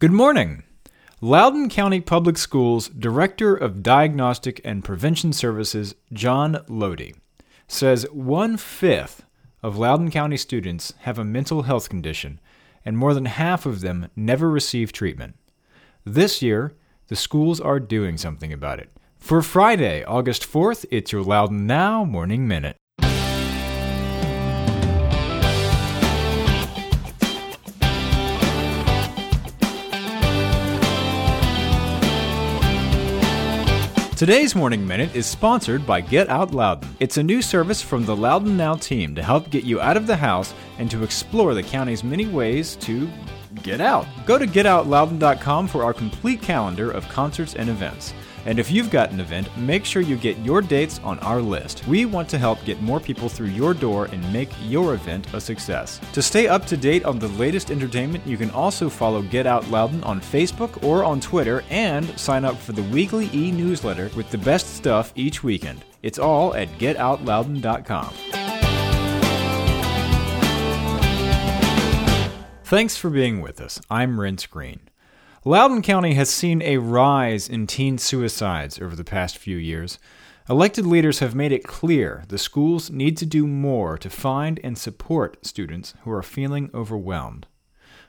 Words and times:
Good 0.00 0.12
morning. 0.12 0.62
Loudoun 1.20 1.68
County 1.68 2.00
Public 2.00 2.38
Schools 2.38 2.88
Director 2.88 3.56
of 3.56 3.82
Diagnostic 3.82 4.60
and 4.64 4.84
Prevention 4.84 5.32
Services, 5.32 5.96
John 6.12 6.64
Lodi, 6.68 7.14
says 7.66 8.06
one 8.12 8.58
fifth 8.58 9.24
of 9.60 9.76
Loudoun 9.76 10.12
County 10.12 10.36
students 10.36 10.94
have 11.00 11.18
a 11.18 11.24
mental 11.24 11.62
health 11.62 11.88
condition, 11.88 12.38
and 12.84 12.96
more 12.96 13.12
than 13.12 13.24
half 13.24 13.66
of 13.66 13.80
them 13.80 14.08
never 14.14 14.48
receive 14.48 14.92
treatment. 14.92 15.34
This 16.04 16.42
year, 16.42 16.74
the 17.08 17.16
schools 17.16 17.60
are 17.60 17.80
doing 17.80 18.16
something 18.16 18.52
about 18.52 18.78
it. 18.78 18.90
For 19.18 19.42
Friday, 19.42 20.04
August 20.04 20.44
4th, 20.48 20.86
it's 20.92 21.10
your 21.10 21.24
Loudoun 21.24 21.66
Now 21.66 22.04
Morning 22.04 22.46
Minute. 22.46 22.76
Today's 34.18 34.56
Morning 34.56 34.84
Minute 34.84 35.14
is 35.14 35.26
sponsored 35.26 35.86
by 35.86 36.00
Get 36.00 36.28
Out 36.28 36.52
Loudoun. 36.52 36.92
It's 36.98 37.18
a 37.18 37.22
new 37.22 37.40
service 37.40 37.80
from 37.80 38.04
the 38.04 38.16
Loudoun 38.16 38.56
Now 38.56 38.74
team 38.74 39.14
to 39.14 39.22
help 39.22 39.48
get 39.48 39.62
you 39.62 39.80
out 39.80 39.96
of 39.96 40.08
the 40.08 40.16
house 40.16 40.54
and 40.78 40.90
to 40.90 41.04
explore 41.04 41.54
the 41.54 41.62
county's 41.62 42.02
many 42.02 42.26
ways 42.26 42.74
to 42.80 43.08
get 43.62 43.80
out. 43.80 44.06
Go 44.26 44.36
to 44.36 44.44
getoutloudoun.com 44.44 45.68
for 45.68 45.84
our 45.84 45.94
complete 45.94 46.42
calendar 46.42 46.90
of 46.90 47.08
concerts 47.08 47.54
and 47.54 47.70
events. 47.70 48.12
And 48.48 48.58
if 48.58 48.70
you've 48.70 48.88
got 48.88 49.10
an 49.10 49.20
event, 49.20 49.54
make 49.58 49.84
sure 49.84 50.00
you 50.00 50.16
get 50.16 50.38
your 50.38 50.62
dates 50.62 51.00
on 51.04 51.18
our 51.18 51.42
list. 51.42 51.86
We 51.86 52.06
want 52.06 52.30
to 52.30 52.38
help 52.38 52.64
get 52.64 52.80
more 52.80 52.98
people 52.98 53.28
through 53.28 53.48
your 53.48 53.74
door 53.74 54.06
and 54.06 54.32
make 54.32 54.48
your 54.62 54.94
event 54.94 55.26
a 55.34 55.40
success. 55.40 56.00
To 56.14 56.22
stay 56.22 56.48
up 56.48 56.64
to 56.68 56.76
date 56.78 57.04
on 57.04 57.18
the 57.18 57.28
latest 57.28 57.70
entertainment, 57.70 58.26
you 58.26 58.38
can 58.38 58.50
also 58.52 58.88
follow 58.88 59.20
Get 59.20 59.46
Out 59.46 59.68
Loudoun 59.68 60.02
on 60.02 60.22
Facebook 60.22 60.82
or 60.82 61.04
on 61.04 61.20
Twitter 61.20 61.62
and 61.68 62.18
sign 62.18 62.46
up 62.46 62.56
for 62.56 62.72
the 62.72 62.84
weekly 62.84 63.28
e 63.34 63.52
newsletter 63.52 64.10
with 64.16 64.30
the 64.30 64.38
best 64.38 64.76
stuff 64.76 65.12
each 65.14 65.44
weekend. 65.44 65.84
It's 66.02 66.18
all 66.18 66.54
at 66.54 66.68
getoutloudoun.com. 66.78 68.14
Thanks 72.64 72.96
for 72.96 73.10
being 73.10 73.42
with 73.42 73.60
us. 73.60 73.78
I'm 73.90 74.16
Renss 74.16 74.48
Greene. 74.48 74.87
Loudoun 75.48 75.80
County 75.80 76.12
has 76.12 76.28
seen 76.28 76.60
a 76.60 76.76
rise 76.76 77.48
in 77.48 77.66
teen 77.66 77.96
suicides 77.96 78.78
over 78.78 78.94
the 78.94 79.02
past 79.02 79.38
few 79.38 79.56
years. 79.56 79.98
Elected 80.46 80.84
leaders 80.84 81.20
have 81.20 81.34
made 81.34 81.52
it 81.52 81.64
clear 81.64 82.24
the 82.28 82.36
schools 82.36 82.90
need 82.90 83.16
to 83.16 83.24
do 83.24 83.46
more 83.46 83.96
to 83.96 84.10
find 84.10 84.60
and 84.62 84.76
support 84.76 85.46
students 85.46 85.94
who 86.02 86.10
are 86.10 86.22
feeling 86.22 86.68
overwhelmed. 86.74 87.46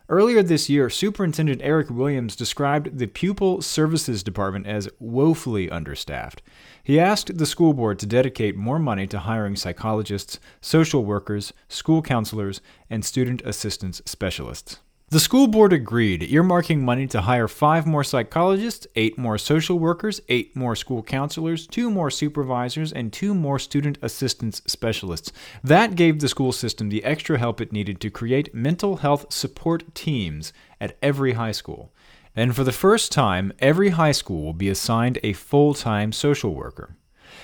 Earlier 0.09 0.43
this 0.43 0.69
year, 0.69 0.89
Superintendent 0.89 1.61
Eric 1.63 1.89
Williams 1.89 2.35
described 2.35 2.97
the 2.97 3.07
Pupil 3.07 3.61
Services 3.61 4.21
Department 4.21 4.67
as 4.67 4.89
woefully 4.99 5.69
understaffed. 5.69 6.41
He 6.83 6.99
asked 6.99 7.37
the 7.37 7.45
school 7.45 7.73
board 7.73 7.99
to 7.99 8.05
dedicate 8.05 8.57
more 8.57 8.79
money 8.79 9.07
to 9.07 9.19
hiring 9.19 9.55
psychologists, 9.55 10.41
social 10.59 11.05
workers, 11.05 11.53
school 11.69 12.01
counselors, 12.01 12.59
and 12.89 13.05
student 13.05 13.41
assistance 13.45 14.01
specialists. 14.03 14.79
The 15.11 15.19
school 15.19 15.47
board 15.47 15.73
agreed, 15.73 16.21
earmarking 16.21 16.81
money 16.81 17.07
to 17.07 17.21
hire 17.21 17.47
five 17.47 17.87
more 17.87 18.03
psychologists, 18.03 18.85
eight 18.95 19.17
more 19.17 19.39
social 19.39 19.79
workers, 19.79 20.21
eight 20.29 20.55
more 20.55 20.75
school 20.75 21.01
counselors, 21.01 21.65
two 21.65 21.89
more 21.89 22.11
supervisors, 22.11 22.93
and 22.93 23.11
two 23.11 23.33
more 23.33 23.57
student 23.57 23.97
assistance 24.03 24.61
specialists. 24.67 25.31
That 25.63 25.95
gave 25.95 26.19
the 26.19 26.27
school 26.27 26.51
system 26.51 26.89
the 26.89 27.03
extra 27.03 27.39
help 27.39 27.59
it 27.59 27.73
needed 27.73 27.99
to 28.01 28.11
create 28.11 28.53
mental 28.53 28.97
health 28.97 29.33
support 29.33 29.95
teams 29.95 30.53
at 30.79 30.95
every 31.01 31.33
high 31.33 31.53
school. 31.53 31.91
And 32.35 32.55
for 32.55 32.63
the 32.63 32.71
first 32.71 33.11
time, 33.11 33.51
every 33.57 33.89
high 33.89 34.11
school 34.11 34.43
will 34.43 34.53
be 34.53 34.69
assigned 34.69 35.17
a 35.23 35.33
full 35.33 35.73
time 35.73 36.11
social 36.11 36.53
worker. 36.53 36.97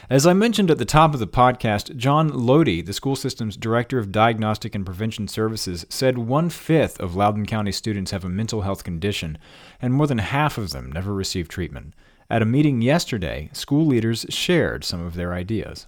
As 0.09 0.27
I 0.27 0.33
mentioned 0.33 0.69
at 0.69 0.77
the 0.77 0.85
top 0.85 1.13
of 1.13 1.19
the 1.19 1.27
podcast, 1.27 1.95
John 1.95 2.29
Lodi, 2.29 2.81
the 2.81 2.93
school 2.93 3.15
system's 3.15 3.57
director 3.57 3.97
of 3.97 4.11
diagnostic 4.11 4.75
and 4.75 4.85
prevention 4.85 5.27
services, 5.27 5.85
said 5.89 6.17
one 6.17 6.49
fifth 6.49 6.99
of 6.99 7.15
Loudoun 7.15 7.45
County 7.45 7.71
students 7.71 8.11
have 8.11 8.23
a 8.23 8.29
mental 8.29 8.61
health 8.61 8.83
condition, 8.83 9.37
and 9.81 9.93
more 9.93 10.07
than 10.07 10.19
half 10.19 10.57
of 10.57 10.71
them 10.71 10.91
never 10.91 11.13
receive 11.13 11.47
treatment. 11.47 11.93
At 12.29 12.41
a 12.41 12.45
meeting 12.45 12.81
yesterday, 12.81 13.49
school 13.53 13.85
leaders 13.85 14.25
shared 14.29 14.83
some 14.83 15.03
of 15.03 15.15
their 15.15 15.33
ideas. 15.33 15.87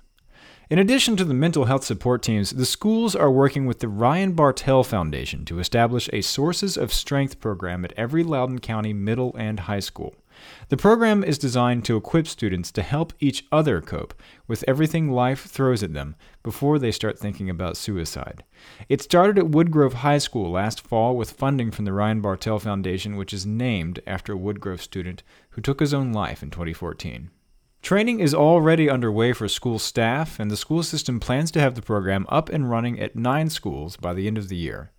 In 0.69 0.79
addition 0.79 1.16
to 1.16 1.24
the 1.24 1.34
mental 1.34 1.66
health 1.66 1.84
support 1.85 2.22
teams, 2.22 2.51
the 2.51 2.66
schools 2.66 3.16
are 3.16 3.31
working 3.31 3.66
with 3.66 3.79
the 3.79 3.88
Ryan 3.88 4.34
Bartel 4.34 4.84
Foundation 4.84 5.45
to 5.45 5.59
establish 5.59 6.09
a 6.12 6.22
Sources 6.22 6.75
of 6.75 6.94
Strength 6.94 7.39
program 7.39 7.85
at 7.85 7.94
every 7.95 8.24
Loudoun 8.24 8.59
County 8.59 8.91
middle 8.91 9.34
and 9.38 9.62
high 9.62 9.79
school. 9.79 10.13
The 10.70 10.78
program 10.78 11.24
is 11.24 11.38
designed 11.38 11.86
to 11.86 11.98
equip 11.98 12.28
students 12.28 12.72
to 12.74 12.81
help 12.81 13.14
each 13.20 13.46
other 13.52 13.81
cope 13.81 14.14
with 14.48 14.64
everything 14.68 15.09
life 15.09 15.46
throws 15.46 15.84
at 15.84 15.94
them 15.94 16.16
before 16.44 16.78
they 16.78 16.92
start 16.92 17.18
thinking 17.18 17.50
about 17.50 17.78
suicide. 17.78 18.44
It 18.90 19.02
started 19.02 19.40
at 19.40 19.52
Woodgrove 19.52 19.94
High 19.94 20.18
School 20.18 20.52
last 20.52 20.81
fall 20.81 21.16
with 21.16 21.31
funding 21.31 21.72
from 21.72 21.86
the 21.86 21.94
Ryan 21.94 22.22
Bartel 22.22 22.59
Foundation, 22.59 23.16
which 23.16 23.34
is 23.34 23.46
named 23.46 24.02
after 24.06 24.34
a 24.34 24.38
Woodgrove 24.38 24.81
student 24.81 25.24
who 25.52 25.62
took 25.62 25.80
his 25.80 25.94
own 25.94 26.12
life 26.12 26.44
in 26.44 26.50
2014. 26.50 27.31
Training 27.81 28.19
is 28.19 28.34
already 28.34 28.90
underway 28.90 29.31
for 29.31 29.48
school 29.48 29.80
staff, 29.80 30.40
and 30.40 30.52
the 30.52 30.58
school 30.58 30.84
system 30.84 31.19
plans 31.19 31.52
to 31.52 31.62
have 31.62 31.75
the 31.75 31.81
program 31.81 32.25
up 32.28 32.50
and 32.50 32.69
running 32.69 33.00
at 33.00 33.16
nine 33.16 33.50
schools 33.50 33.96
by 33.96 34.14
the 34.14 34.28
end 34.28 34.38
of 34.38 34.50
the 34.50 34.58
year. 34.58 34.92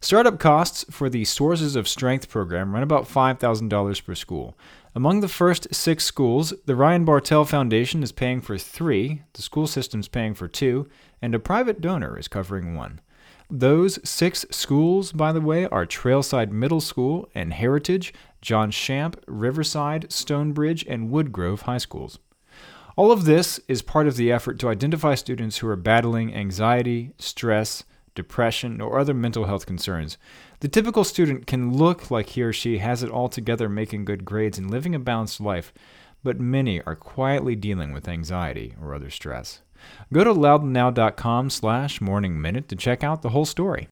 Startup 0.00 0.38
costs 0.38 0.84
for 0.90 1.10
the 1.10 1.24
Sources 1.24 1.74
of 1.74 1.88
Strength 1.88 2.28
program 2.28 2.72
run 2.72 2.84
about 2.84 3.08
$5,000 3.08 4.04
per 4.04 4.14
school. 4.14 4.56
Among 4.94 5.20
the 5.20 5.28
first 5.28 5.74
six 5.74 6.04
schools, 6.04 6.54
the 6.66 6.76
Ryan 6.76 7.04
Bartel 7.04 7.44
Foundation 7.44 8.04
is 8.04 8.12
paying 8.12 8.40
for 8.40 8.56
three, 8.56 9.22
the 9.32 9.42
school 9.42 9.66
system 9.66 9.98
is 9.98 10.06
paying 10.06 10.34
for 10.34 10.46
two, 10.46 10.88
and 11.20 11.34
a 11.34 11.40
private 11.40 11.80
donor 11.80 12.16
is 12.16 12.28
covering 12.28 12.76
one. 12.76 13.00
Those 13.50 13.98
six 14.08 14.46
schools, 14.52 15.10
by 15.10 15.32
the 15.32 15.40
way, 15.40 15.66
are 15.66 15.84
Trailside 15.84 16.52
Middle 16.52 16.80
School 16.80 17.28
and 17.34 17.52
Heritage, 17.52 18.14
John 18.40 18.70
Champe, 18.70 19.16
Riverside, 19.26 20.12
Stonebridge, 20.12 20.84
and 20.86 21.10
Woodgrove 21.10 21.62
High 21.62 21.78
Schools. 21.78 22.20
All 22.94 23.10
of 23.10 23.24
this 23.24 23.58
is 23.66 23.82
part 23.82 24.06
of 24.06 24.16
the 24.16 24.30
effort 24.30 24.60
to 24.60 24.68
identify 24.68 25.16
students 25.16 25.58
who 25.58 25.68
are 25.68 25.76
battling 25.76 26.34
anxiety, 26.34 27.14
stress, 27.18 27.82
depression, 28.18 28.82
or 28.82 28.98
other 28.98 29.14
mental 29.14 29.46
health 29.46 29.64
concerns. 29.64 30.18
The 30.60 30.68
typical 30.68 31.04
student 31.04 31.46
can 31.46 31.72
look 31.72 32.10
like 32.10 32.30
he 32.30 32.42
or 32.42 32.52
she 32.52 32.78
has 32.78 33.02
it 33.02 33.10
all 33.10 33.28
together 33.28 33.68
making 33.68 34.04
good 34.04 34.24
grades 34.26 34.58
and 34.58 34.70
living 34.70 34.94
a 34.94 34.98
balanced 34.98 35.40
life, 35.40 35.72
but 36.22 36.40
many 36.40 36.82
are 36.82 36.96
quietly 36.96 37.54
dealing 37.54 37.92
with 37.92 38.08
anxiety 38.08 38.74
or 38.82 38.92
other 38.92 39.08
stress. 39.08 39.62
Go 40.12 40.24
to 40.24 40.34
loudounnow.com 40.34 41.50
slash 41.50 42.00
morning 42.00 42.40
minute 42.40 42.68
to 42.68 42.76
check 42.76 43.04
out 43.04 43.22
the 43.22 43.30
whole 43.30 43.46
story. 43.46 43.88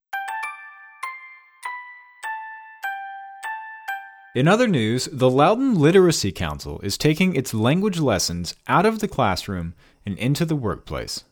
In 4.34 4.48
other 4.48 4.68
news, 4.68 5.08
the 5.10 5.30
Loudoun 5.30 5.76
Literacy 5.76 6.30
Council 6.30 6.78
is 6.82 6.98
taking 6.98 7.34
its 7.34 7.54
language 7.54 8.00
lessons 8.00 8.54
out 8.66 8.84
of 8.84 8.98
the 8.98 9.08
classroom 9.08 9.72
and 10.04 10.18
into 10.18 10.44
the 10.44 10.56
workplace. 10.56 11.24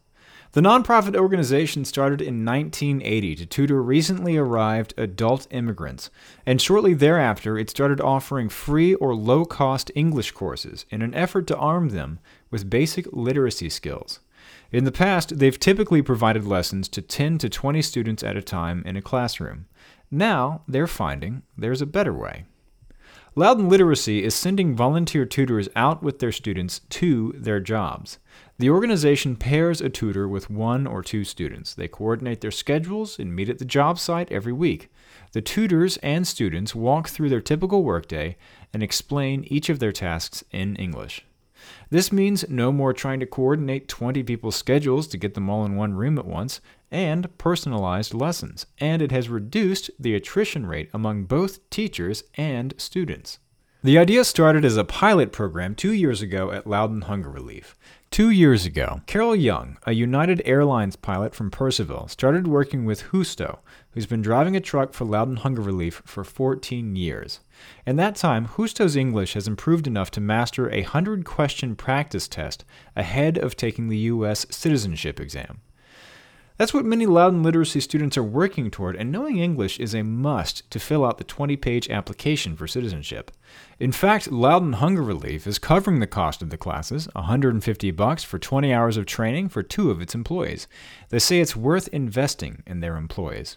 The 0.55 0.61
nonprofit 0.61 1.17
organization 1.17 1.85
started 1.85 2.21
in 2.21 2.45
1980 2.45 3.35
to 3.35 3.47
tutor 3.47 3.83
recently 3.83 4.37
arrived 4.37 4.95
adult 4.97 5.49
immigrants, 5.51 6.11
and 6.47 6.63
shortly 6.63 6.95
thereafter 6.95 7.59
it 7.59 7.69
started 7.69 8.01
offering 8.01 8.49
free 8.49 8.95
or 8.95 9.17
low 9.17 9.45
cost 9.45 9.91
English 9.97 10.31
courses 10.31 10.87
in 10.91 11.03
an 11.03 11.13
effort 11.13 11.49
to 11.49 11.57
arm 11.57 11.89
them 11.89 12.21
with 12.53 12.71
basic 12.71 13.09
literacy 13.13 13.69
skills. 13.69 14.21
In 14.71 14.85
the 14.85 14.93
past, 14.93 15.41
they've 15.41 15.59
typically 15.59 16.03
provided 16.03 16.45
lessons 16.45 16.89
to 16.91 17.03
10 17.03 17.39
to 17.39 17.49
20 17.49 17.83
students 17.83 18.23
at 18.23 18.37
a 18.37 18.43
time 18.43 18.85
in 18.87 18.97
a 18.97 19.03
classroom. 19.03 19.67
Now, 20.09 20.63
they're 20.69 20.87
finding 20.87 21.43
there's 21.59 21.83
a 21.83 21.87
better 21.87 22.15
way. 22.15 22.45
Loudoun 23.37 23.69
Literacy 23.69 24.23
is 24.23 24.33
sending 24.33 24.77
volunteer 24.77 25.25
tutors 25.25 25.69
out 25.75 26.05
with 26.05 26.21
their 26.21 26.31
students 26.31 26.83
to 26.91 27.35
their 27.37 27.59
jobs. 27.59 28.21
The 28.57 28.71
organization 28.71 29.35
pairs 29.35 29.81
a 29.81 29.89
tutor 29.89 30.29
with 30.29 30.49
one 30.49 30.87
or 30.87 31.03
two 31.03 31.25
students. 31.25 31.75
They 31.75 31.89
coordinate 31.89 32.41
their 32.41 32.53
schedules 32.53 33.19
and 33.19 33.35
meet 33.35 33.49
at 33.49 33.59
the 33.59 33.65
job 33.65 33.99
site 33.99 34.31
every 34.31 34.53
week. 34.53 34.93
The 35.33 35.43
tutors 35.43 35.97
and 35.99 36.25
students 36.25 36.73
walk 36.73 37.09
through 37.09 37.31
their 37.31 37.41
typical 37.41 37.83
workday 37.83 38.37
and 38.73 38.81
explain 38.81 39.43
each 39.49 39.69
of 39.69 39.81
their 39.81 39.91
tasks 39.91 40.45
in 40.53 40.77
English. 40.77 41.27
This 41.91 42.13
means 42.13 42.49
no 42.49 42.71
more 42.71 42.93
trying 42.93 43.19
to 43.21 43.27
coordinate 43.27 43.89
20 43.89 44.23
people's 44.23 44.55
schedules 44.55 45.09
to 45.09 45.19
get 45.19 45.35
them 45.35 45.51
all 45.51 45.65
in 45.65 45.75
one 45.75 45.95
room 45.95 46.17
at 46.17 46.27
once, 46.27 46.61
and 46.93 47.37
personalized 47.39 48.15
lessons, 48.15 48.67
and 48.79 49.03
it 49.03 49.11
has 49.11 49.29
reduced 49.29 49.91
the 49.99 50.15
attrition 50.15 50.65
rate 50.67 50.91
among 50.95 51.25
both 51.25 51.69
teachers 51.71 52.23
and 52.37 52.73
students. 52.77 53.41
The 53.85 53.99
idea 53.99 54.25
started 54.25 54.65
as 54.65 54.79
a 54.79 54.85
pilot 54.85 55.31
program 55.31 55.75
two 55.75 55.93
years 55.93 56.23
ago 56.23 56.51
at 56.51 56.67
Loudoun 56.67 57.03
Hunger 57.03 57.29
Relief. 57.29 57.77
Two 58.11 58.31
years 58.31 58.65
ago, 58.65 59.03
Carol 59.05 59.37
Young, 59.37 59.77
a 59.85 59.93
United 59.93 60.41
Airlines 60.47 60.97
pilot 60.97 61.35
from 61.35 61.51
Purcellville, 61.51 62.09
started 62.09 62.47
working 62.49 62.87
with 62.87 63.11
Justo, 63.13 63.59
who's 63.91 64.07
been 64.07 64.23
driving 64.23 64.57
a 64.57 64.61
truck 64.61 64.95
for 64.95 65.05
Loudoun 65.05 65.37
Hunger 65.37 65.61
Relief 65.61 66.01
for 66.07 66.25
14 66.25 66.97
years. 66.97 67.41
In 67.85 67.97
that 67.97 68.17
time, 68.17 68.49
Justo's 68.57 68.97
English 68.97 69.35
has 69.35 69.47
improved 69.47 69.87
enough 69.87 70.11
to 70.13 70.21
master 70.23 70.71
a 70.71 70.81
100 70.81 71.27
question 71.27 71.77
practice 71.77 72.27
test 72.27 72.65
ahead 72.97 73.37
of 73.37 73.55
taking 73.55 73.91
the 73.91 73.99
U.S. 73.99 74.47
citizenship 74.49 75.21
exam. 75.21 75.61
That's 76.57 76.73
what 76.73 76.85
many 76.85 77.05
Loudoun 77.05 77.43
literacy 77.43 77.81
students 77.81 78.17
are 78.17 78.23
working 78.23 78.71
toward, 78.71 78.95
and 78.95 79.11
knowing 79.11 79.39
English 79.39 79.81
is 79.81 79.93
a 79.93 80.05
must 80.05 80.71
to 80.71 80.79
fill 80.79 81.05
out 81.05 81.19
the 81.19 81.25
20 81.25 81.57
page 81.57 81.91
application 81.91 82.55
for 82.55 82.69
citizenship. 82.69 83.33
In 83.81 83.91
fact, 83.91 84.31
Loudoun 84.31 84.75
Hunger 84.75 85.03
Relief 85.03 85.49
is 85.49 85.59
covering 85.59 85.99
the 85.99 86.07
cost 86.07 86.43
of 86.43 86.51
the 86.51 86.57
classes, 86.57 87.09
150 87.15 87.91
bucks 87.91 88.23
for 88.23 88.39
20 88.39 88.73
hours 88.73 88.97
of 88.97 89.05
training 89.05 89.49
for 89.49 89.65
two 89.65 89.91
of 89.91 90.01
its 90.01 90.15
employees. 90.15 90.69
They 91.09 91.19
say 91.19 91.41
it's 91.41 91.57
worth 91.57 91.89
investing 91.89 92.63
in 92.69 92.79
their 92.79 92.97
employees. 92.97 93.57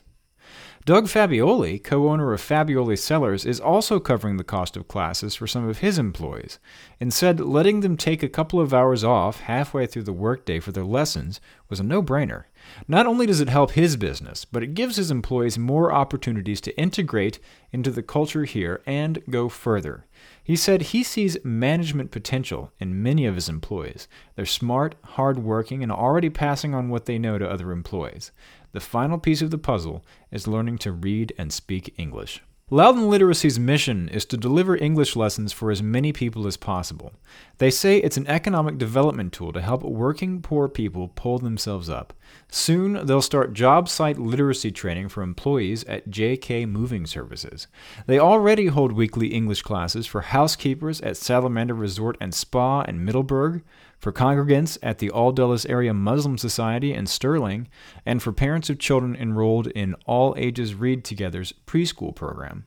Doug 0.86 1.08
Fabbioli, 1.08 1.84
co 1.84 2.10
owner 2.10 2.32
of 2.32 2.42
Fabbioli 2.42 2.98
Cellars, 2.98 3.46
is 3.46 3.60
also 3.60 4.00
covering 4.00 4.38
the 4.38 4.44
cost 4.44 4.78
of 4.78 4.88
classes 4.88 5.36
for 5.36 5.46
some 5.46 5.68
of 5.68 5.80
his 5.80 6.00
employees. 6.00 6.60
Instead, 7.00 7.42
letting 7.42 7.82
them 7.82 7.98
take 7.98 8.24
a 8.24 8.30
couple 8.30 8.60
of 8.60 8.74
hours 8.74 9.04
off 9.04 9.42
halfway 9.42 9.86
through 9.86 10.04
the 10.04 10.14
workday 10.14 10.62
for 10.62 10.72
their 10.72 10.86
lessons 10.86 11.42
was 11.70 11.82
a 11.82 11.84
no 11.84 12.02
brainer. 12.02 12.46
Not 12.88 13.06
only 13.06 13.26
does 13.26 13.42
it 13.42 13.50
help 13.50 13.72
his 13.72 13.96
business, 13.96 14.46
but 14.46 14.64
it 14.64 14.74
gives 14.74 14.96
his 14.96 15.12
employees 15.12 15.58
more 15.58 15.92
opportunities 15.94 16.62
to 16.62 16.78
integrate 16.78 17.40
into 17.72 17.92
the 17.92 18.04
culture 18.04 18.46
here 18.46 18.82
and 18.86 19.22
go 19.30 19.50
further. 19.50 20.06
He 20.44 20.56
said 20.56 20.82
he 20.82 21.04
sees 21.04 21.44
management 21.44 22.12
potential 22.12 22.72
in 22.80 23.02
many 23.02 23.26
of 23.26 23.36
his 23.36 23.50
employees. 23.50 24.08
They're 24.36 24.46
smart, 24.46 24.96
hardworking, 25.04 25.84
and 25.84 25.92
already 25.92 26.30
passing 26.30 26.74
on 26.74 26.90
what 26.90 27.06
they 27.06 27.20
know 27.20 27.38
to 27.38 27.50
other 27.50 27.72
employees. 27.72 28.32
The 28.72 28.80
final 28.80 29.18
piece 29.18 29.42
of 29.42 29.52
the 29.52 29.58
puzzle 29.58 30.06
is 30.32 30.48
learning 30.48 30.78
to 30.80 30.92
read 30.92 31.34
and 31.38 31.52
speak 31.52 31.94
English. 31.98 32.42
Loudoun 32.70 33.10
Literacy's 33.10 33.58
mission 33.58 34.10
is 34.10 34.26
to 34.26 34.36
deliver 34.36 34.76
English 34.76 35.16
lessons 35.16 35.54
for 35.54 35.72
as 35.72 35.82
many 35.82 36.12
people 36.12 36.46
as 36.46 36.58
possible. 36.58 37.14
They 37.60 37.72
say 37.72 38.00
it's 38.00 38.18
an 38.18 38.28
economic 38.28 38.78
development 38.78 39.32
tool 39.32 39.54
to 39.54 39.62
help 39.62 39.84
working 39.84 40.42
poor 40.42 40.68
people 40.68 41.08
pull 41.08 41.40
themselves 41.40 41.90
up. 41.90 42.12
Soon, 42.50 43.06
they'll 43.06 43.22
start 43.22 43.54
job 43.54 43.90
site 43.90 44.18
literacy 44.18 44.72
training 44.72 45.10
for 45.10 45.22
employees 45.22 45.84
at 45.84 46.10
JK 46.10 46.68
Moving 46.68 47.06
Services. 47.06 47.68
They 48.06 48.20
already 48.20 48.68
hold 48.68 48.94
weekly 48.94 49.28
English 49.28 49.64
classes 49.64 50.08
for 50.08 50.22
housekeepers 50.22 51.02
at 51.02 51.18
Salamander 51.18 51.74
Resort 51.74 52.18
and 52.22 52.34
Spa 52.34 52.84
in 52.84 53.04
Middleburg, 53.04 53.64
for 54.00 54.12
congregants 54.12 54.78
at 54.82 55.00
the 55.00 55.10
All 55.10 55.32
Dulles 55.32 55.66
Area 55.66 55.94
Muslim 55.94 56.38
Society 56.38 56.94
in 56.94 57.06
Sterling, 57.08 57.68
and 58.06 58.24
for 58.24 58.32
parents 58.32 58.70
of 58.70 58.80
children 58.80 59.16
enrolled 59.16 59.68
in 59.68 59.96
All 60.06 60.34
Ages 60.38 60.76
Read 60.76 61.04
Together's 61.04 61.54
preschool 61.66 62.16
program. 62.16 62.66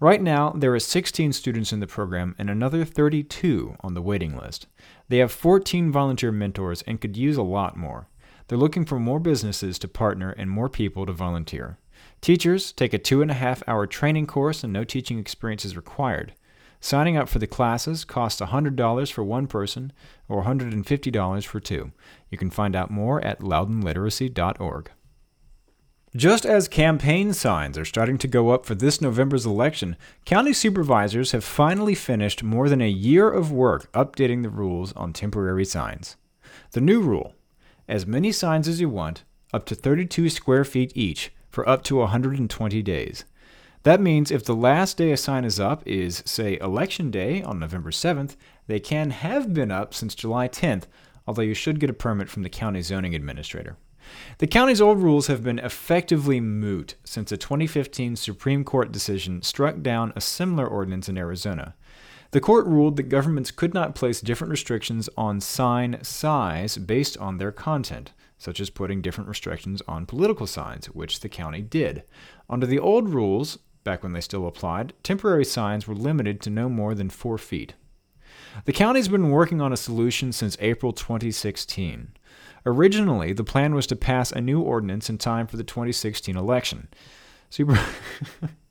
Right 0.00 0.20
now, 0.20 0.50
there 0.50 0.74
are 0.74 0.80
16 0.80 1.32
students 1.32 1.72
in 1.72 1.80
the 1.80 1.86
program 1.86 2.34
and 2.38 2.50
another 2.50 2.84
32 2.84 3.76
on 3.80 3.94
the 3.94 4.02
waiting 4.02 4.36
list. 4.36 4.66
They 5.08 5.18
have 5.18 5.32
14 5.32 5.92
volunteer 5.92 6.32
mentors 6.32 6.82
and 6.82 7.00
could 7.00 7.16
use 7.16 7.36
a 7.36 7.42
lot 7.42 7.76
more. 7.76 8.08
They're 8.52 8.58
looking 8.58 8.84
for 8.84 9.00
more 9.00 9.18
businesses 9.18 9.78
to 9.78 9.88
partner 9.88 10.32
and 10.32 10.50
more 10.50 10.68
people 10.68 11.06
to 11.06 11.12
volunteer. 11.14 11.78
Teachers 12.20 12.70
take 12.70 12.92
a 12.92 12.98
two 12.98 13.22
and 13.22 13.30
a 13.30 13.40
half 13.40 13.62
hour 13.66 13.86
training 13.86 14.26
course 14.26 14.62
and 14.62 14.70
no 14.70 14.84
teaching 14.84 15.18
experience 15.18 15.64
is 15.64 15.74
required. 15.74 16.34
Signing 16.78 17.16
up 17.16 17.30
for 17.30 17.38
the 17.38 17.46
classes 17.46 18.04
costs 18.04 18.42
$100 18.42 19.10
for 19.10 19.24
one 19.24 19.46
person 19.46 19.90
or 20.28 20.44
$150 20.44 21.46
for 21.46 21.60
two. 21.60 21.92
You 22.28 22.36
can 22.36 22.50
find 22.50 22.76
out 22.76 22.90
more 22.90 23.24
at 23.24 23.40
loudounliteracy.org. 23.40 24.90
Just 26.14 26.44
as 26.44 26.68
campaign 26.68 27.32
signs 27.32 27.78
are 27.78 27.86
starting 27.86 28.18
to 28.18 28.28
go 28.28 28.50
up 28.50 28.66
for 28.66 28.74
this 28.74 29.00
November's 29.00 29.46
election, 29.46 29.96
county 30.26 30.52
supervisors 30.52 31.32
have 31.32 31.42
finally 31.42 31.94
finished 31.94 32.42
more 32.42 32.68
than 32.68 32.82
a 32.82 32.86
year 32.90 33.30
of 33.30 33.50
work 33.50 33.90
updating 33.92 34.42
the 34.42 34.50
rules 34.50 34.92
on 34.92 35.14
temporary 35.14 35.64
signs. 35.64 36.16
The 36.72 36.82
new 36.82 37.00
rule 37.00 37.32
as 37.88 38.06
many 38.06 38.32
signs 38.32 38.68
as 38.68 38.80
you 38.80 38.88
want, 38.88 39.24
up 39.52 39.66
to 39.66 39.74
32 39.74 40.30
square 40.30 40.64
feet 40.64 40.92
each, 40.94 41.32
for 41.50 41.68
up 41.68 41.82
to 41.84 41.96
120 41.96 42.82
days. 42.82 43.24
That 43.82 44.00
means 44.00 44.30
if 44.30 44.44
the 44.44 44.54
last 44.54 44.96
day 44.96 45.10
a 45.12 45.16
sign 45.16 45.44
is 45.44 45.58
up 45.58 45.82
is, 45.86 46.22
say, 46.24 46.56
Election 46.60 47.10
Day 47.10 47.42
on 47.42 47.58
November 47.58 47.90
7th, 47.90 48.36
they 48.68 48.78
can 48.78 49.10
have 49.10 49.52
been 49.52 49.70
up 49.70 49.92
since 49.92 50.14
July 50.14 50.48
10th, 50.48 50.84
although 51.26 51.42
you 51.42 51.54
should 51.54 51.80
get 51.80 51.90
a 51.90 51.94
permit 51.94 52.28
from 52.28 52.42
the 52.42 52.48
county 52.48 52.80
zoning 52.80 53.14
administrator. 53.14 53.76
The 54.38 54.46
county's 54.46 54.80
old 54.80 54.98
rules 54.98 55.26
have 55.26 55.42
been 55.42 55.58
effectively 55.58 56.40
moot 56.40 56.96
since 57.04 57.32
a 57.32 57.36
2015 57.36 58.16
Supreme 58.16 58.64
Court 58.64 58.92
decision 58.92 59.42
struck 59.42 59.80
down 59.80 60.12
a 60.14 60.20
similar 60.20 60.66
ordinance 60.66 61.08
in 61.08 61.18
Arizona. 61.18 61.74
The 62.32 62.40
court 62.40 62.66
ruled 62.66 62.96
that 62.96 63.04
governments 63.04 63.50
could 63.50 63.72
not 63.72 63.94
place 63.94 64.20
different 64.20 64.50
restrictions 64.50 65.08
on 65.16 65.40
sign 65.40 65.98
size 66.02 66.76
based 66.76 67.16
on 67.18 67.38
their 67.38 67.52
content, 67.52 68.12
such 68.36 68.60
as 68.60 68.70
putting 68.70 69.00
different 69.00 69.28
restrictions 69.28 69.80
on 69.86 70.06
political 70.06 70.46
signs, 70.46 70.86
which 70.86 71.20
the 71.20 71.28
county 71.28 71.62
did. 71.62 72.02
Under 72.50 72.66
the 72.66 72.78
old 72.78 73.08
rules, 73.08 73.58
Back 73.84 74.02
when 74.02 74.12
they 74.12 74.20
still 74.20 74.46
applied, 74.46 74.92
temporary 75.02 75.44
signs 75.44 75.88
were 75.88 75.94
limited 75.94 76.40
to 76.42 76.50
no 76.50 76.68
more 76.68 76.94
than 76.94 77.10
four 77.10 77.36
feet. 77.36 77.74
The 78.64 78.72
county's 78.72 79.08
been 79.08 79.30
working 79.30 79.60
on 79.60 79.72
a 79.72 79.76
solution 79.76 80.32
since 80.32 80.56
April 80.60 80.92
2016. 80.92 82.12
Originally, 82.64 83.32
the 83.32 83.44
plan 83.44 83.74
was 83.74 83.86
to 83.88 83.96
pass 83.96 84.30
a 84.30 84.40
new 84.40 84.60
ordinance 84.60 85.10
in 85.10 85.18
time 85.18 85.46
for 85.48 85.56
the 85.56 85.64
2016 85.64 86.36
election. 86.36 86.88
Super 87.50 87.78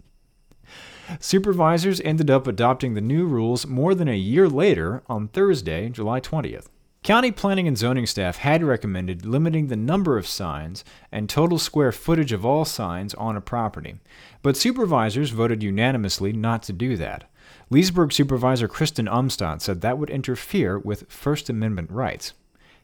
Supervisors 1.19 2.01
ended 2.01 2.29
up 2.29 2.47
adopting 2.47 2.93
the 2.93 3.01
new 3.01 3.25
rules 3.25 3.65
more 3.65 3.95
than 3.95 4.07
a 4.07 4.15
year 4.15 4.47
later 4.49 5.03
on 5.07 5.27
Thursday, 5.27 5.89
July 5.89 6.19
20th. 6.19 6.67
County 7.03 7.31
planning 7.31 7.67
and 7.67 7.77
zoning 7.77 8.05
staff 8.05 8.37
had 8.37 8.63
recommended 8.63 9.25
limiting 9.25 9.67
the 9.67 9.75
number 9.75 10.19
of 10.19 10.27
signs 10.27 10.83
and 11.11 11.27
total 11.27 11.57
square 11.57 11.91
footage 11.91 12.31
of 12.31 12.45
all 12.45 12.63
signs 12.63 13.15
on 13.15 13.35
a 13.35 13.41
property, 13.41 13.95
but 14.43 14.55
supervisors 14.55 15.31
voted 15.31 15.63
unanimously 15.63 16.31
not 16.31 16.61
to 16.61 16.73
do 16.73 16.95
that. 16.97 17.27
Leesburg 17.71 18.13
Supervisor 18.13 18.67
Kristen 18.67 19.07
Umstattd 19.07 19.61
said 19.61 19.81
that 19.81 19.97
would 19.97 20.11
interfere 20.11 20.77
with 20.77 21.11
First 21.11 21.49
Amendment 21.49 21.89
rights. 21.89 22.33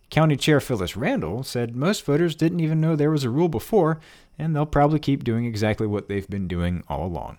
County 0.09 0.35
Chair 0.35 0.59
Phyllis 0.59 0.97
Randall 0.97 1.43
said 1.43 1.75
most 1.75 2.03
voters 2.03 2.35
didn't 2.35 2.61
even 2.61 2.81
know 2.81 2.95
there 2.95 3.11
was 3.11 3.23
a 3.23 3.29
rule 3.29 3.49
before, 3.49 3.99
and 4.39 4.55
they'll 4.55 4.65
probably 4.65 4.99
keep 4.99 5.23
doing 5.23 5.45
exactly 5.45 5.85
what 5.85 6.07
they've 6.07 6.29
been 6.29 6.47
doing 6.47 6.83
all 6.87 7.05
along. 7.05 7.37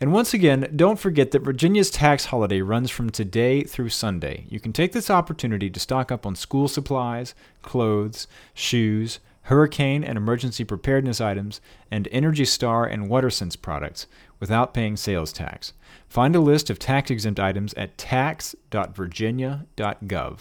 And 0.00 0.12
once 0.12 0.32
again, 0.32 0.70
don't 0.76 0.98
forget 0.98 1.32
that 1.32 1.42
Virginia's 1.42 1.90
tax 1.90 2.26
holiday 2.26 2.60
runs 2.60 2.90
from 2.90 3.10
today 3.10 3.64
through 3.64 3.88
Sunday. 3.88 4.46
You 4.48 4.60
can 4.60 4.72
take 4.72 4.92
this 4.92 5.10
opportunity 5.10 5.68
to 5.70 5.80
stock 5.80 6.12
up 6.12 6.24
on 6.24 6.36
school 6.36 6.68
supplies, 6.68 7.34
clothes, 7.62 8.28
shoes, 8.54 9.18
hurricane 9.48 10.04
and 10.04 10.16
emergency 10.18 10.62
preparedness 10.62 11.22
items, 11.22 11.60
and 11.90 12.06
Energy 12.12 12.44
Star 12.44 12.84
and 12.84 13.08
WaterSense 13.08 13.58
products 13.60 14.06
without 14.38 14.72
paying 14.74 14.96
sales 14.96 15.32
tax. 15.32 15.72
Find 16.08 16.36
a 16.36 16.40
list 16.40 16.70
of 16.70 16.78
tax 16.78 17.10
exempt 17.10 17.40
items 17.40 17.74
at 17.74 17.98
tax.virginia.gov. 17.98 20.38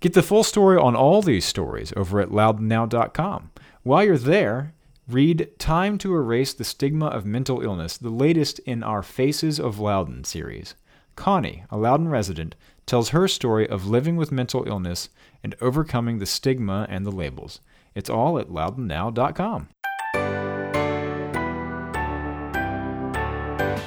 Get 0.00 0.12
the 0.12 0.22
full 0.22 0.44
story 0.44 0.76
on 0.76 0.96
all 0.96 1.22
these 1.22 1.44
stories 1.44 1.92
over 1.96 2.20
at 2.20 2.30
loudounnow.com. 2.30 3.50
While 3.82 4.04
you're 4.04 4.18
there, 4.18 4.74
Read 5.06 5.50
Time 5.58 5.98
to 5.98 6.14
Erase 6.14 6.54
the 6.54 6.64
Stigma 6.64 7.08
of 7.08 7.26
Mental 7.26 7.60
Illness, 7.60 7.98
the 7.98 8.08
latest 8.08 8.58
in 8.60 8.82
our 8.82 9.02
Faces 9.02 9.60
of 9.60 9.78
Loudoun 9.78 10.24
series. 10.24 10.76
Connie, 11.14 11.62
a 11.70 11.76
Loudoun 11.76 12.08
resident, 12.08 12.54
tells 12.86 13.10
her 13.10 13.28
story 13.28 13.68
of 13.68 13.86
living 13.86 14.16
with 14.16 14.32
mental 14.32 14.66
illness 14.66 15.10
and 15.42 15.54
overcoming 15.60 16.20
the 16.20 16.26
stigma 16.26 16.86
and 16.88 17.04
the 17.04 17.12
labels. 17.12 17.60
It's 17.94 18.08
all 18.08 18.38
at 18.38 18.48
loudounnow.com. 18.48 19.68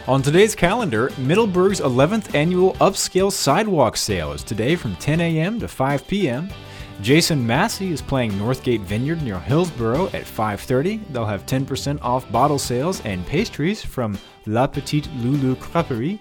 On 0.07 0.21
today's 0.21 0.53
calendar, 0.53 1.11
Middleburg's 1.17 1.81
11th 1.81 2.35
annual 2.35 2.73
Upscale 2.75 3.31
Sidewalk 3.31 3.97
Sale 3.97 4.33
is 4.33 4.43
today 4.43 4.75
from 4.75 4.95
10 4.97 5.19
a.m. 5.19 5.59
to 5.61 5.67
5 5.67 6.07
p.m. 6.07 6.49
Jason 7.01 7.45
Massey 7.45 7.91
is 7.91 8.01
playing 8.01 8.31
Northgate 8.31 8.81
Vineyard 8.81 9.21
near 9.21 9.39
Hillsboro 9.39 10.07
at 10.07 10.25
5:30. 10.25 11.01
They'll 11.11 11.25
have 11.25 11.45
10% 11.45 12.01
off 12.01 12.29
bottle 12.31 12.57
sales 12.57 13.01
and 13.05 13.25
pastries 13.27 13.83
from 13.83 14.17
La 14.47 14.65
Petite 14.65 15.07
Lulu 15.17 15.55
Creperie. 15.55 16.19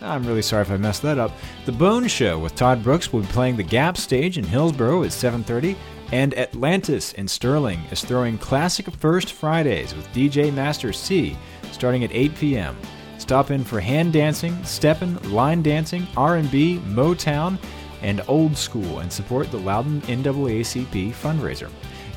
I'm 0.00 0.24
really 0.24 0.42
sorry 0.42 0.62
if 0.62 0.70
I 0.70 0.76
messed 0.76 1.02
that 1.02 1.18
up. 1.18 1.32
The 1.64 1.72
Bone 1.72 2.06
Show 2.06 2.38
with 2.38 2.54
Todd 2.54 2.84
Brooks 2.84 3.12
will 3.12 3.22
be 3.22 3.26
playing 3.28 3.56
the 3.56 3.62
Gap 3.62 3.96
stage 3.96 4.38
in 4.38 4.44
Hillsboro 4.44 5.02
at 5.02 5.10
7:30, 5.12 5.74
and 6.12 6.38
Atlantis 6.38 7.12
in 7.14 7.26
Sterling 7.26 7.80
is 7.90 8.02
throwing 8.02 8.38
classic 8.38 8.88
First 8.92 9.32
Fridays 9.32 9.94
with 9.94 10.12
DJ 10.12 10.52
Master 10.52 10.92
C 10.92 11.36
starting 11.72 12.04
at 12.04 12.12
8 12.12 12.34
p.m. 12.36 12.76
Stop 13.18 13.50
in 13.50 13.64
for 13.64 13.80
hand 13.80 14.12
dancing, 14.12 14.62
steppin', 14.62 15.18
line 15.32 15.62
dancing, 15.62 16.06
R&B, 16.16 16.80
Motown, 16.86 17.58
and 18.06 18.22
old 18.28 18.56
school 18.56 19.00
and 19.00 19.12
support 19.12 19.50
the 19.50 19.58
Loudoun 19.58 20.00
NAACP 20.02 21.12
fundraiser. 21.12 21.70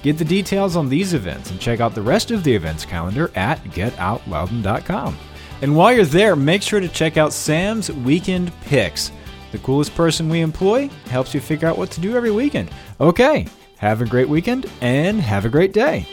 Get 0.03 0.17
the 0.17 0.23
details 0.23 0.75
on 0.75 0.87
these 0.87 1.13
events 1.13 1.51
and 1.51 1.59
check 1.59 1.81
out 1.81 1.93
the 1.93 2.01
rest 2.01 2.31
of 2.31 2.43
the 2.43 2.55
events 2.55 2.85
calendar 2.85 3.31
at 3.35 3.61
getoutloudoun.com. 3.65 5.17
And 5.61 5.75
while 5.75 5.91
you're 5.91 6.05
there, 6.05 6.35
make 6.37 6.61
sure 6.61 6.79
to 6.79 6.87
check 6.87 7.17
out 7.17 7.33
Sam's 7.33 7.91
Weekend 7.91 8.57
Picks. 8.61 9.11
The 9.51 9.57
coolest 9.57 9.95
person 9.95 10.29
we 10.29 10.41
employ 10.41 10.89
helps 11.07 11.33
you 11.33 11.41
figure 11.41 11.67
out 11.67 11.77
what 11.77 11.91
to 11.91 12.01
do 12.01 12.15
every 12.15 12.31
weekend. 12.31 12.69
Okay, 13.01 13.47
have 13.77 14.01
a 14.01 14.05
great 14.05 14.29
weekend 14.29 14.71
and 14.79 15.19
have 15.19 15.43
a 15.43 15.49
great 15.49 15.73
day. 15.73 16.05